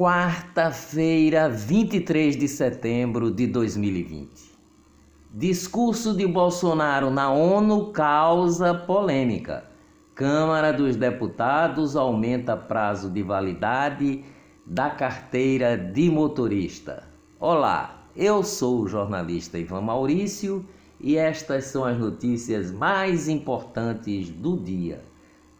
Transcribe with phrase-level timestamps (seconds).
[0.00, 4.30] Quarta-feira, 23 de setembro de 2020.
[5.30, 9.62] Discurso de Bolsonaro na ONU causa polêmica.
[10.14, 14.24] Câmara dos Deputados aumenta prazo de validade
[14.64, 17.04] da carteira de motorista.
[17.38, 20.64] Olá, eu sou o jornalista Ivan Maurício
[20.98, 25.02] e estas são as notícias mais importantes do dia.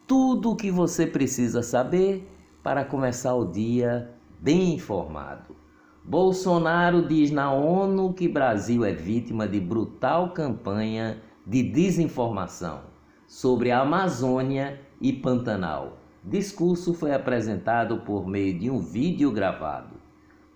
[0.06, 2.26] Tudo o que você precisa saber
[2.62, 5.54] para começar o dia bem informado.
[6.02, 12.80] Bolsonaro diz na ONU que Brasil é vítima de brutal campanha de desinformação
[13.26, 15.98] sobre a Amazônia e Pantanal.
[16.24, 19.96] Discurso foi apresentado por meio de um vídeo gravado.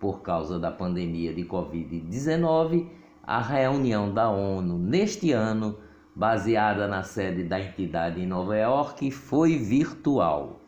[0.01, 2.88] Por causa da pandemia de Covid-19,
[3.23, 5.76] a reunião da ONU neste ano,
[6.14, 10.63] baseada na sede da entidade em Nova York, foi virtual.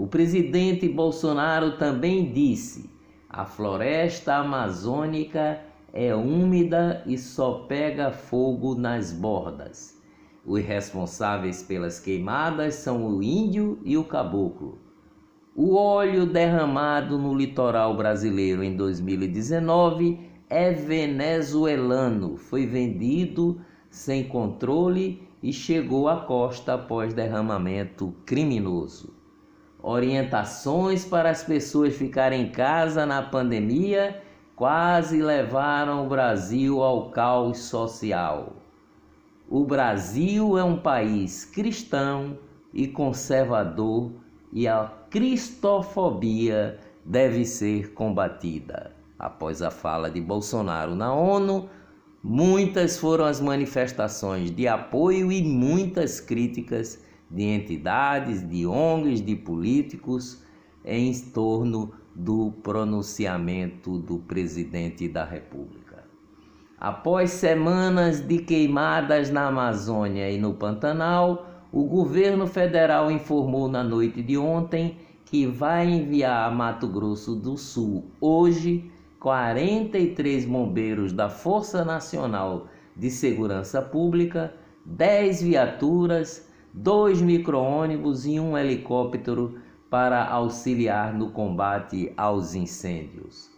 [0.00, 2.88] O presidente Bolsonaro também disse:
[3.28, 5.60] a floresta amazônica
[5.92, 10.00] é úmida e só pega fogo nas bordas.
[10.42, 14.78] Os responsáveis pelas queimadas são o índio e o caboclo.
[15.54, 25.52] O óleo derramado no litoral brasileiro em 2019 é venezuelano, foi vendido sem controle e
[25.52, 29.19] chegou à costa após derramamento criminoso
[29.82, 34.22] orientações para as pessoas ficarem em casa na pandemia
[34.54, 38.56] quase levaram o Brasil ao caos social.
[39.48, 42.38] O Brasil é um país cristão
[42.72, 44.12] e conservador
[44.52, 48.92] e a cristofobia deve ser combatida.
[49.18, 51.68] Após a fala de Bolsonaro na ONU,
[52.22, 60.42] muitas foram as manifestações de apoio e muitas críticas de entidades, de ONGs, de políticos
[60.84, 66.04] em torno do pronunciamento do presidente da República.
[66.78, 74.22] Após semanas de queimadas na Amazônia e no Pantanal, o governo federal informou na noite
[74.22, 78.90] de ontem que vai enviar a Mato Grosso do Sul hoje
[79.20, 82.66] 43 bombeiros da Força Nacional
[82.96, 84.52] de Segurança Pública,
[84.84, 89.58] 10 viaturas dois micro-ônibus e um helicóptero
[89.88, 93.50] para auxiliar no combate aos incêndios.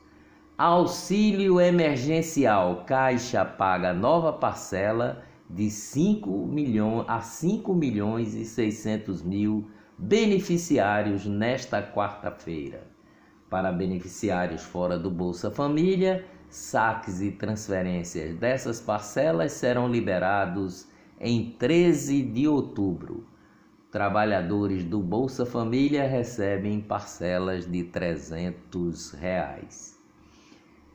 [0.56, 9.68] Auxílio emergencial, Caixa paga nova parcela de 5 milhões a 5 milhões e 600 mil
[9.98, 12.86] beneficiários nesta quarta-feira.
[13.50, 20.86] Para beneficiários fora do Bolsa Família, saques e transferências dessas parcelas serão liberados
[21.20, 23.24] em 13 de outubro.
[23.90, 29.98] Trabalhadores do Bolsa Família recebem parcelas de 300 reais.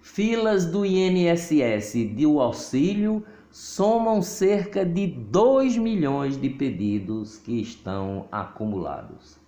[0.02, 9.40] Filas do INSS do auxílio somam cerca de 2 milhões de pedidos que estão acumulados.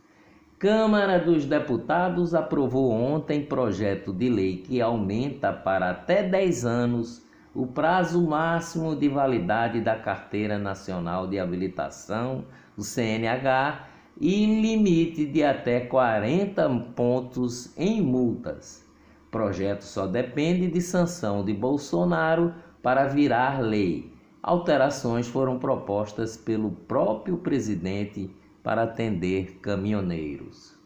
[0.59, 7.65] Câmara dos Deputados aprovou ontem projeto de lei que aumenta para até 10 anos o
[7.65, 12.45] prazo máximo de validade da Carteira Nacional de Habilitação,
[12.77, 13.87] o CNH,
[14.21, 18.85] e limite de até 40 pontos em multas.
[19.27, 24.11] O projeto só depende de sanção de Bolsonaro para virar lei.
[24.43, 28.29] Alterações foram propostas pelo próprio presidente
[28.61, 30.77] para atender caminhoneiros.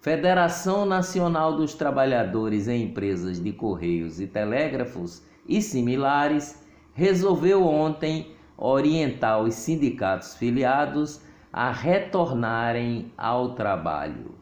[0.00, 9.42] Federação Nacional dos Trabalhadores em Empresas de Correios e Telégrafos e similares, resolveu ontem orientar
[9.42, 14.34] os sindicatos filiados a retornarem ao trabalho.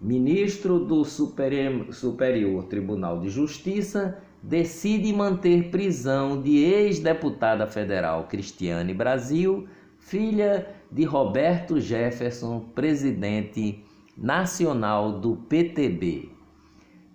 [0.00, 9.66] Ministro do Superior Tribunal de Justiça decide manter prisão de ex-deputada federal Cristiane Brasil,
[9.98, 13.84] filha de Roberto Jefferson, presidente
[14.16, 16.37] nacional do PTB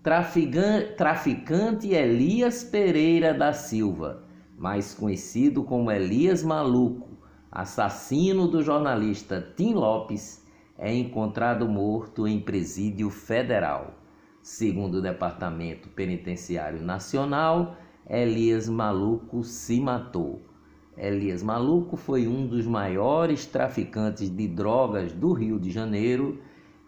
[0.03, 4.25] traficante Elias Pereira da Silva,
[4.57, 7.17] mais conhecido como Elias Maluco,
[7.50, 10.45] assassino do jornalista Tim Lopes,
[10.77, 13.94] é encontrado morto em presídio federal.
[14.41, 17.77] Segundo o Departamento Penitenciário Nacional,
[18.09, 20.41] Elias Maluco se matou.
[20.97, 26.41] Elias Maluco foi um dos maiores traficantes de drogas do Rio de Janeiro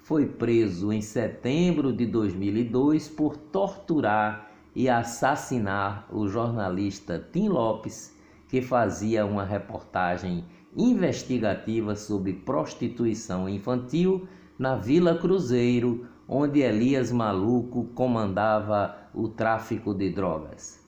[0.06, 8.16] foi preso em setembro de 2002 por torturar e assassinar o jornalista Tim Lopes,
[8.48, 10.46] que fazia uma reportagem
[10.78, 14.28] investigativa sobre prostituição infantil
[14.60, 20.86] na Vila Cruzeiro, onde Elias Maluco comandava o tráfico de drogas.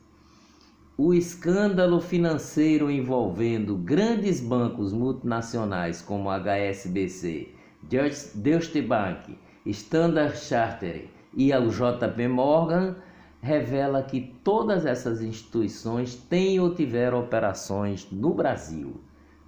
[0.96, 11.69] O escândalo financeiro envolvendo grandes bancos multinacionais como HSBC, Deutsche Bank, Standard Chartered e o
[11.69, 12.95] JP Morgan
[13.41, 19.00] revela que todas essas instituições têm ou tiveram operações no Brasil.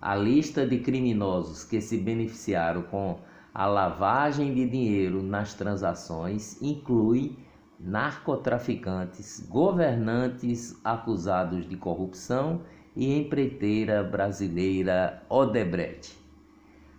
[0.01, 3.19] A lista de criminosos que se beneficiaram com
[3.53, 7.35] a lavagem de dinheiro nas transações inclui
[7.79, 12.61] narcotraficantes, governantes acusados de corrupção
[12.95, 16.18] e empreiteira brasileira Odebrecht.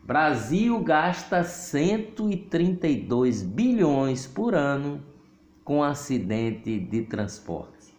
[0.02, 5.02] Brasil gasta 132 bilhões por ano
[5.62, 7.94] com acidente de transporte.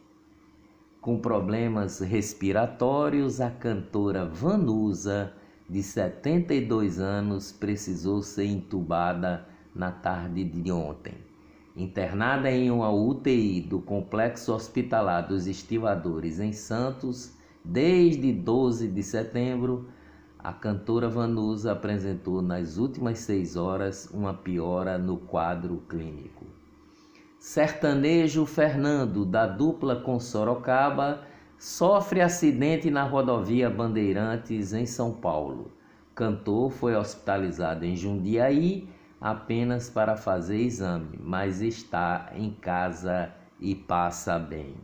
[1.00, 5.33] Com problemas respiratórios, a cantora Vanusa,
[5.69, 11.13] de 72 anos, precisou ser entubada na tarde de ontem.
[11.77, 19.88] Internada em uma UTI do Complexo Hospitalar dos Estivadores em Santos, desde 12 de setembro,
[20.43, 26.45] a cantora Vanusa apresentou nas últimas seis horas uma piora no quadro clínico.
[27.38, 31.21] Sertanejo Fernando, da dupla com Sorocaba,
[31.57, 35.71] sofre acidente na rodovia Bandeirantes, em São Paulo.
[36.15, 38.89] Cantor foi hospitalizado em Jundiaí
[39.19, 44.75] apenas para fazer exame, mas está em casa e passa bem.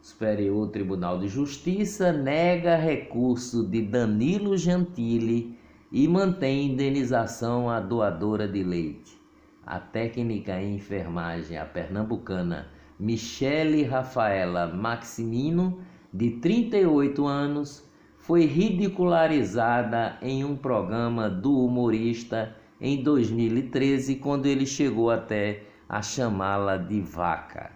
[0.03, 5.59] Superior Tribunal de Justiça nega recurso de Danilo Gentili
[5.91, 9.21] e mantém indenização à doadora de leite.
[9.67, 15.79] A técnica em enfermagem, a pernambucana Michele Rafaela Maximino,
[16.13, 17.89] de 38 anos,
[18.19, 26.77] foi ridicularizada em um programa do humorista em 2013, quando ele chegou até a chamá-la
[26.77, 27.71] de vaca.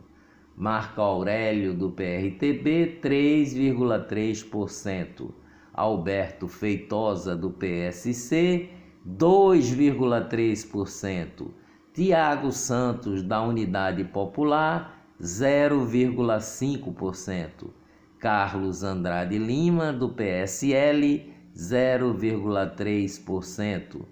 [0.55, 5.31] Marco Aurélio, do PRTB, 3,3%.
[5.73, 8.69] Alberto Feitosa, do PSC,
[9.09, 11.50] 2,3%.
[11.95, 17.81] Tiago Santos, da Unidade Popular, 0,5%.
[18.23, 21.26] Carlos Andrade Lima, do PSL,
[21.57, 24.02] 0,3%.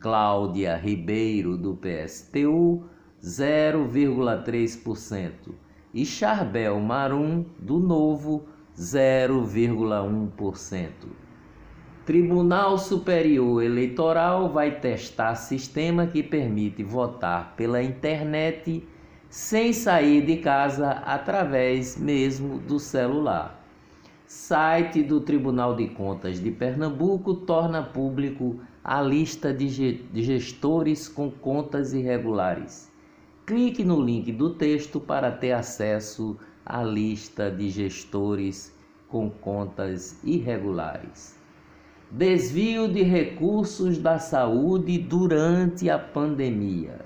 [0.00, 2.82] Cláudia Ribeiro, do PSTU,
[3.22, 5.54] 0,3%.
[5.94, 10.88] E Charbel Marum, do Novo, 0,1%.
[12.04, 18.84] Tribunal Superior Eleitoral vai testar sistema que permite votar pela internet
[19.28, 23.59] sem sair de casa através mesmo do celular.
[24.32, 29.68] Site do Tribunal de Contas de Pernambuco torna público a lista de
[30.22, 32.88] gestores com contas irregulares.
[33.44, 38.72] Clique no link do texto para ter acesso a lista de gestores
[39.08, 41.34] com contas irregulares.
[42.08, 47.00] Desvio de recursos da saúde durante a pandemia.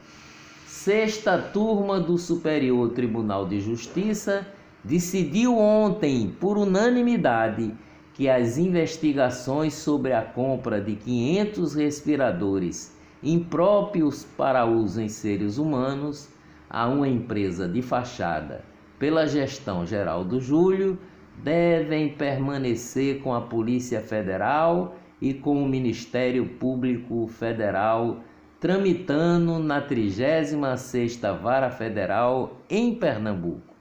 [0.66, 4.46] Sexta turma do Superior Tribunal de Justiça
[4.84, 7.74] decidiu ontem, por unanimidade,
[8.12, 16.28] que as investigações sobre a compra de 500 respiradores impróprios para uso em seres humanos
[16.68, 18.62] a uma empresa de fachada
[18.98, 20.98] pela gestão geral do Júlio
[21.42, 28.20] devem permanecer com a Polícia Federal e com o Ministério Público Federal
[28.60, 33.73] tramitando na 36ª Vara Federal em Pernambuco.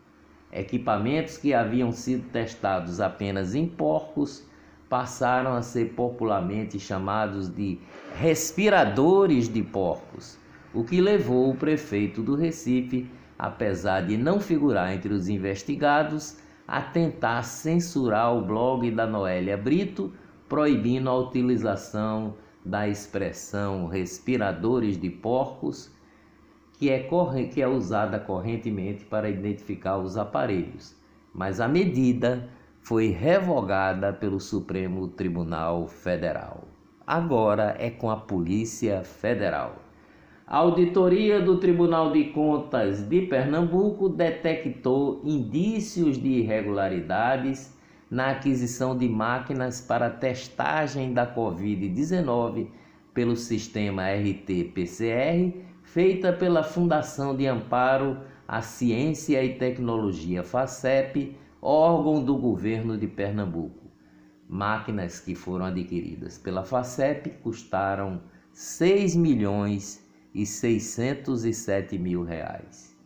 [0.55, 4.45] Equipamentos que haviam sido testados apenas em porcos
[4.87, 7.79] passaram a ser popularmente chamados de
[8.19, 10.37] respiradores de porcos,
[10.71, 16.81] o que levou o prefeito do Recife, apesar de não figurar entre os investigados, a
[16.81, 20.13] tentar censurar o blog da Noélia Brito,
[20.47, 25.91] proibindo a utilização da expressão respiradores de porcos,
[26.83, 27.07] que é,
[27.49, 30.93] que é usada correntemente para identificar os aparelhos.
[31.33, 32.49] Mas a medida
[32.81, 36.67] foi revogada pelo Supremo Tribunal Federal.
[37.07, 39.77] Agora é com a Polícia Federal.
[40.45, 47.73] A auditoria do Tribunal de Contas de Pernambuco detectou indícios de irregularidades
[48.11, 52.67] na aquisição de máquinas para testagem da Covid-19
[53.13, 62.35] pelo sistema RT-PCR, feita pela Fundação de Amparo à Ciência e Tecnologia FACEP, órgão do
[62.35, 63.91] governo de Pernambuco.
[64.49, 72.97] Máquinas que foram adquiridas pela FACEP custaram 6 milhões e 607 mil reais.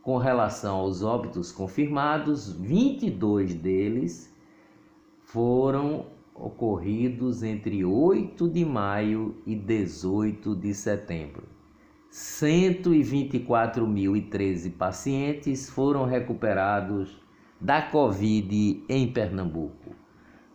[0.00, 4.34] Com relação aos óbitos confirmados, 22 deles
[5.22, 11.46] foram ocorridos entre 8 de maio e 18 de setembro.
[12.10, 17.22] 124.013 pacientes foram recuperados
[17.64, 19.96] da Covid em Pernambuco.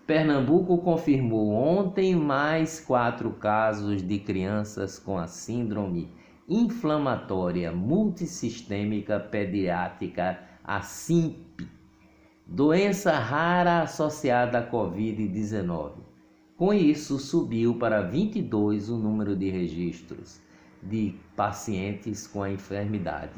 [0.05, 6.07] Pernambuco confirmou ontem mais quatro casos de crianças com a síndrome
[6.47, 11.67] inflamatória multissistêmica pediátrica, a SIMP,
[12.45, 15.93] doença rara associada à Covid-19.
[16.55, 20.39] Com isso, subiu para 22 o número de registros
[20.83, 23.33] de pacientes com a enfermidade,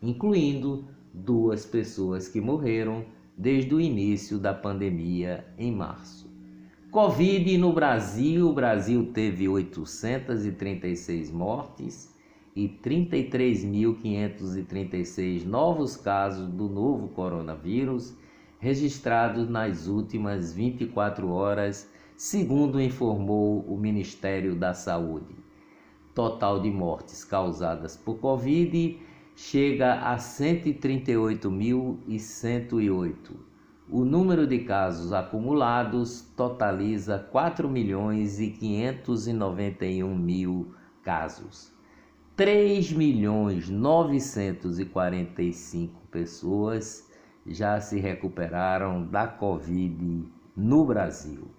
[0.00, 3.04] incluindo duas pessoas que morreram
[3.36, 6.30] desde o início da pandemia em março.
[6.90, 12.12] Covid no Brasil: o Brasil teve 836 mortes
[12.54, 18.14] e 33.536 novos casos do novo coronavírus
[18.58, 25.34] registrados nas últimas 24 horas, segundo informou o Ministério da Saúde.
[26.14, 29.00] Total de mortes causadas por Covid
[29.34, 33.16] chega a 138.108.
[33.90, 40.72] O número de casos acumulados totaliza 4 milhões e 591 mil
[41.02, 41.72] casos.
[42.34, 47.06] 3 milhões 945 pessoas
[47.46, 50.24] já se recuperaram da Covid
[50.56, 51.50] no Brasil.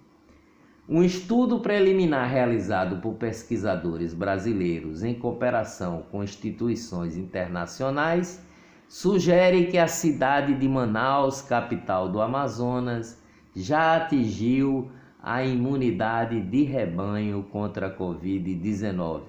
[0.88, 8.46] Um estudo preliminar realizado por pesquisadores brasileiros em cooperação com instituições internacionais
[8.90, 13.18] sugere que a cidade de Manaus, capital do Amazonas,
[13.56, 19.22] já atingiu a imunidade de rebanho contra a Covid-19.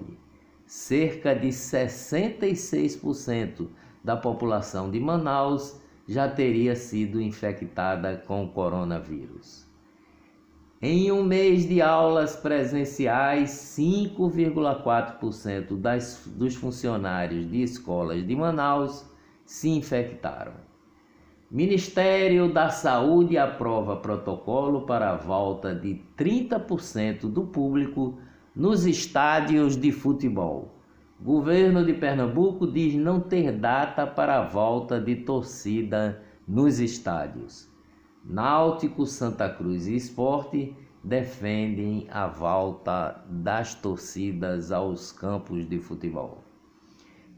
[0.65, 3.69] Cerca de 66%
[4.03, 9.73] da população de Manaus já teria sido infectada com o coronavírus.
[10.81, 19.05] Em um mês de aulas presenciais, 5,4% das, dos funcionários de escolas de Manaus
[19.45, 20.51] se infectaram.
[21.49, 28.19] Ministério da Saúde aprova protocolo para a volta de 30% do público
[28.53, 30.75] nos estádios de futebol.
[31.21, 37.73] Governo de Pernambuco diz não ter data para a volta de torcida nos estádios.
[38.27, 46.43] Náutico, Santa Cruz e Esporte defendem a volta das torcidas aos campos de futebol.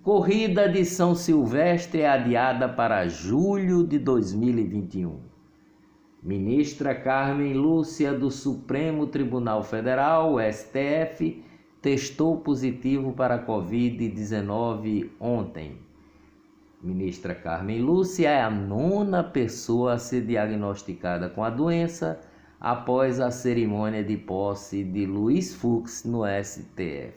[0.01, 5.19] Corrida de São Silvestre é adiada para julho de 2021.
[6.23, 11.43] Ministra Carmen Lúcia do Supremo Tribunal Federal, STF,
[11.81, 15.86] testou positivo para Covid-19 ontem.
[16.87, 22.17] Ministra Carmen Lúcia é a nona pessoa a ser diagnosticada com a doença
[22.61, 27.13] após a cerimônia de posse de Luiz Fux no STF.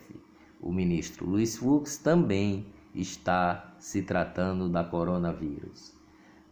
[0.60, 5.94] O ministro Luiz Fux também está se tratando da coronavírus.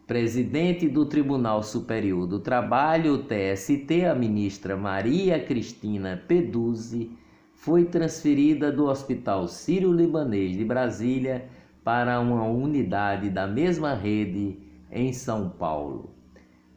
[0.06, 7.10] Presidente do Tribunal Superior do Trabalho, TST, a ministra Maria Cristina Peduzzi,
[7.52, 11.48] foi transferida do Hospital Sírio-Libanês de Brasília
[11.88, 14.58] para uma unidade da mesma rede
[14.92, 16.10] em São Paulo.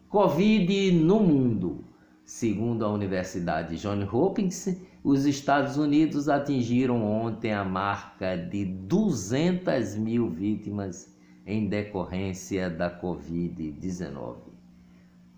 [0.07, 1.83] Covid no mundo.
[2.23, 10.29] Segundo a Universidade Johns Hopkins, os Estados Unidos atingiram ontem a marca de 200 mil
[10.29, 11.13] vítimas
[11.45, 14.35] em decorrência da Covid-19.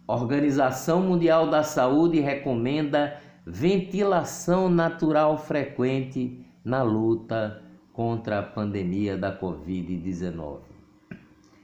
[0.05, 10.57] Organização Mundial da Saúde recomenda ventilação natural frequente na luta contra a pandemia da Covid-19.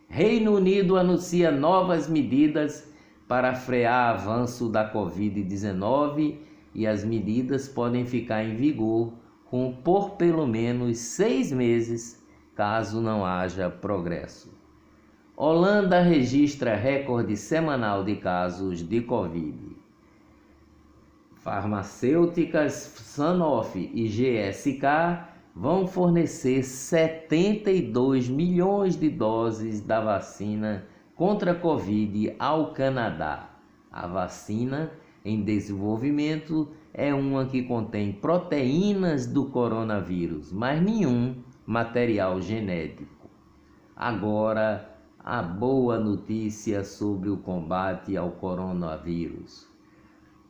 [0.07, 2.87] Reino Unido anuncia novas medidas
[3.27, 6.37] para frear avanço da Covid-19
[6.73, 9.13] e as medidas podem ficar em vigor
[9.45, 12.23] com, por pelo menos seis meses,
[12.55, 14.53] caso não haja progresso.
[15.35, 19.77] Holanda registra recorde semanal de casos de Covid.
[21.37, 25.28] Farmacêuticas Sanofi e GSK
[25.59, 30.85] vão fornecer 72 milhões de doses da vacina
[31.17, 33.49] contra a Covid ao Canadá.
[33.91, 34.89] A vacina
[35.25, 41.35] em desenvolvimento é uma que contém proteínas do coronavírus, mas nenhum
[41.65, 43.29] material genético.
[43.93, 49.67] Agora, a boa notícia sobre o combate ao coronavírus.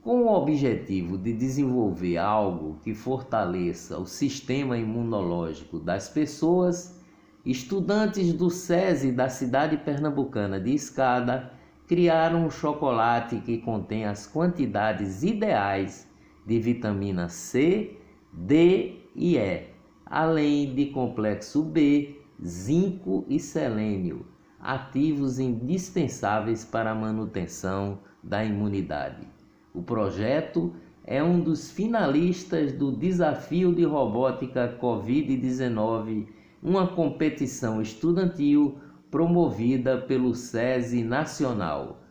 [0.09, 6.99] Com o objetivo de desenvolver algo que fortaleça o sistema imunológico das pessoas,
[7.45, 11.53] Estudantes do SESI da cidade pernambucana de Escada
[11.87, 16.09] criaram um chocolate que contém as quantidades ideais
[16.43, 17.95] de vitamina C,
[18.33, 19.67] D e E,
[20.07, 24.25] além de complexo B, zinco e selênio,
[24.59, 29.38] ativos indispensáveis para a manutenção da imunidade.
[29.73, 30.73] O projeto
[31.05, 36.27] é um dos finalistas do Desafio de Robótica Covid-19
[36.61, 38.77] uma competição estudantil
[39.09, 42.01] promovida pelo SESI Nacional.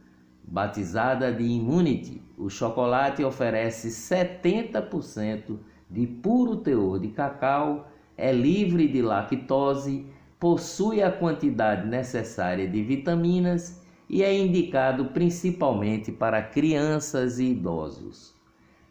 [0.42, 5.58] Batizada de Immunity, o chocolate oferece 70%
[5.90, 10.06] de puro teor de cacau, é livre de lactose,
[10.40, 18.34] possui a quantidade necessária de vitaminas e é indicado principalmente para crianças e idosos.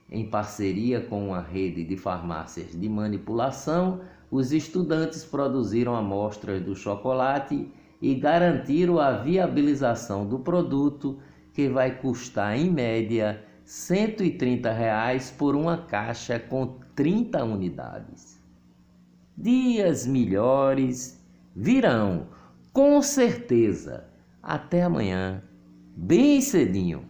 [0.09, 7.69] Em parceria com uma rede de farmácias de manipulação, os estudantes produziram amostras do chocolate
[8.01, 11.19] e garantiram a viabilização do produto,
[11.53, 18.39] que vai custar em média 130 reais por uma caixa com 30 unidades.
[19.35, 21.21] Dias melhores
[21.55, 22.27] virão,
[22.71, 24.05] com certeza.
[24.47, 25.43] Até amanhã,
[25.93, 27.03] bem cedinho.